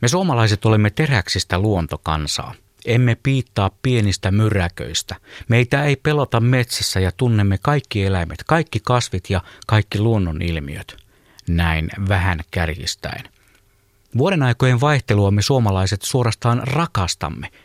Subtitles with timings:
[0.00, 2.54] Me suomalaiset olemme teräksistä luontokansaa.
[2.84, 5.16] Emme piittaa pienistä myräköistä.
[5.48, 10.96] Meitä ei pelota metsissä ja tunnemme kaikki eläimet, kaikki kasvit ja kaikki luonnon ilmiöt.
[11.48, 13.24] Näin vähän kärjistäen.
[14.18, 17.50] Vuoden aikojen vaihtelua me suomalaiset suorastaan rakastamme–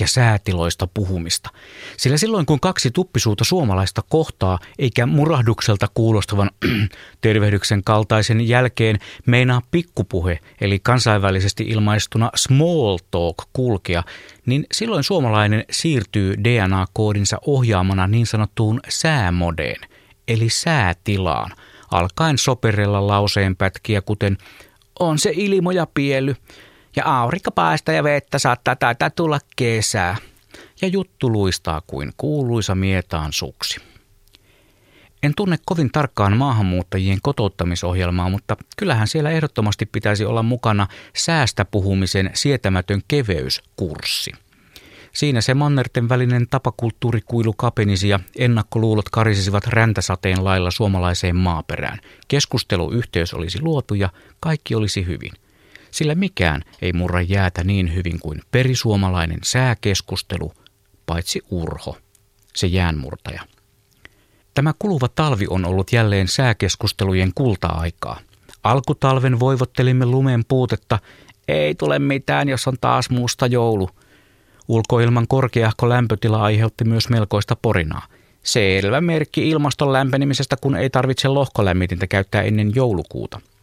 [0.00, 1.50] ja säätiloista puhumista.
[1.96, 6.50] Sillä silloin kun kaksi tuppisuuta suomalaista kohtaa, eikä murahdukselta kuulostavan
[7.20, 14.02] tervehdyksen kaltaisen jälkeen meinaa pikkupuhe, eli kansainvälisesti ilmaistuna small talk kulkea,
[14.46, 19.80] niin silloin suomalainen siirtyy DNA-koodinsa ohjaamana niin sanottuun säämodeen,
[20.28, 21.50] eli säätilaan,
[21.90, 24.38] alkaen soperella lauseenpätkiä kuten
[25.00, 26.36] on se ilmoja piely,
[26.96, 30.16] ja aurinko paista ja vettä saattaa taitaa tulla kesää.
[30.82, 33.80] Ja juttu luistaa kuin kuuluisa mietaan suksi.
[35.22, 42.30] En tunne kovin tarkkaan maahanmuuttajien kotouttamisohjelmaa, mutta kyllähän siellä ehdottomasti pitäisi olla mukana säästä puhumisen
[42.34, 44.32] sietämätön keveyskurssi.
[45.12, 51.98] Siinä se mannerten välinen tapakulttuurikuilu kapenisi ja ennakkoluulot karisisivat räntäsateen lailla suomalaiseen maaperään.
[52.28, 54.08] Keskusteluyhteys olisi luotu ja
[54.40, 55.32] kaikki olisi hyvin
[55.94, 60.52] sillä mikään ei murra jäätä niin hyvin kuin perisuomalainen sääkeskustelu,
[61.06, 61.96] paitsi Urho,
[62.54, 63.42] se jäänmurtaja.
[64.54, 68.20] Tämä kuluva talvi on ollut jälleen sääkeskustelujen kulta-aikaa.
[68.64, 70.98] Alkutalven voivottelimme lumen puutetta,
[71.48, 73.90] ei tule mitään, jos on taas musta joulu.
[74.68, 78.06] Ulkoilman korkeahko lämpötila aiheutti myös melkoista porinaa.
[78.42, 83.40] Selvä merkki ilmaston lämpenemisestä, kun ei tarvitse lohkolämmitintä käyttää ennen joulukuuta–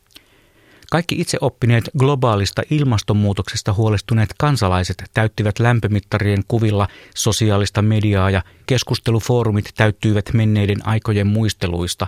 [0.92, 10.30] kaikki itse oppineet globaalista ilmastonmuutoksesta huolestuneet kansalaiset täyttivät lämpömittarien kuvilla sosiaalista mediaa ja keskustelufoorumit täyttyivät
[10.34, 12.08] menneiden aikojen muisteluista,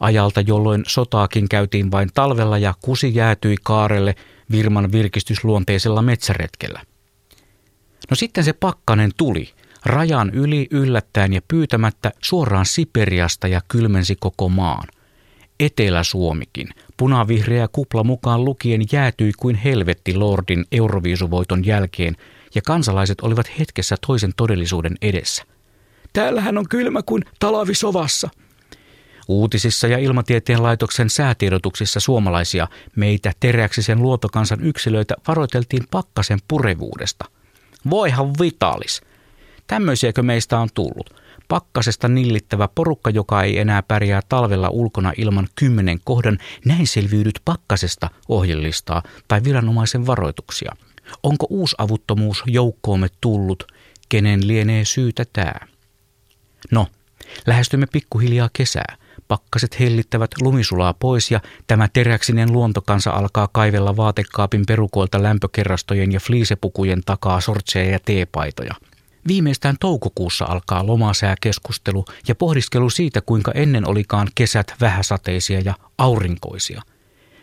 [0.00, 4.14] ajalta jolloin sotaakin käytiin vain talvella ja kusi jäätyi kaarelle
[4.50, 6.80] Virman virkistysluonteisella metsäretkellä.
[8.10, 9.52] No sitten se pakkanen tuli,
[9.84, 14.88] rajan yli yllättäen ja pyytämättä suoraan Siperiasta ja kylmensi koko maan.
[15.60, 22.16] Etelä-Suomikin, punavihreä kupla mukaan lukien jäätyi kuin helvetti Lordin Euroviisuvoiton jälkeen,
[22.54, 25.44] ja kansalaiset olivat hetkessä toisen todellisuuden edessä.
[26.12, 28.28] Täällähän on kylmä kuin talavisovassa.
[29.28, 37.24] Uutisissa ja ilmatieteen laitoksen säätiedotuksissa suomalaisia meitä teräksisen luotokansan yksilöitä varoiteltiin pakkasen purevuudesta.
[37.90, 39.00] Voihan vitalis.
[39.66, 41.23] Tämmöisiäkö meistä on tullut?
[41.48, 48.10] Pakkasesta nillittävä porukka, joka ei enää pärjää talvella ulkona ilman kymmenen kohdan, näin selviydyt pakkasesta
[48.28, 50.72] ohjellistaa tai viranomaisen varoituksia.
[51.22, 53.72] Onko uusavuttomuus joukkoomme tullut,
[54.08, 55.54] kenen lienee syytä tämä?
[56.70, 56.86] No,
[57.46, 58.96] lähestymme pikkuhiljaa kesää.
[59.28, 67.00] Pakkaset hellittävät lumisulaa pois ja tämä teräksinen luontokansa alkaa kaivella vaatekaapin perukoilta lämpökerrastojen ja fliisepukujen
[67.06, 68.74] takaa sortseja ja teepaitoja–
[69.28, 76.82] Viimeistään toukokuussa alkaa lomasääkeskustelu ja pohdiskelu siitä, kuinka ennen olikaan kesät vähäsateisia ja aurinkoisia.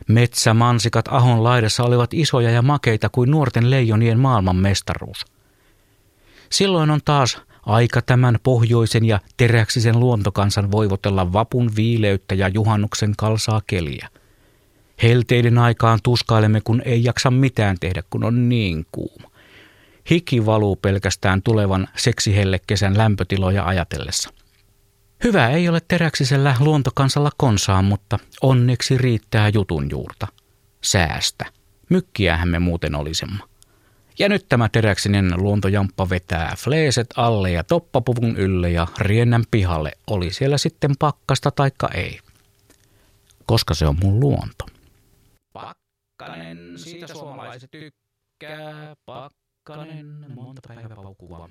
[0.08, 5.25] Metsämansikat ahon laidassa olivat isoja ja makeita kuin nuorten leijonien maailmanmestaruus.
[6.50, 13.62] Silloin on taas aika tämän pohjoisen ja teräksisen luontokansan voivotella vapun viileyttä ja juhannuksen kalsaa
[13.68, 14.08] keliä.
[15.03, 19.31] Helteiden aikaan tuskailemme, kun ei jaksa mitään tehdä, kun on niin kuuma.
[20.09, 24.29] Hiki valuu pelkästään tulevan seksihellekesän lämpötiloja ajatellessa.
[25.23, 30.28] Hyvä ei ole teräksisellä luontokansalla konsaan, mutta onneksi riittää jutun juurta.
[30.84, 31.45] Säästä.
[31.90, 33.40] Mykkiähän me muuten olisimme.
[34.19, 40.34] Ja nyt tämä teräksinen luontojamppa vetää fleeset alle ja toppapuvun ylle ja riennän pihalle, oli
[40.34, 42.19] siellä sitten pakkasta taikka ei.
[43.45, 44.66] Koska se on mun luonto.
[45.53, 51.49] Pakkanen, siitä suomalaiset tykkää, pakkanen, Kanen monta päivää paukkuvaa.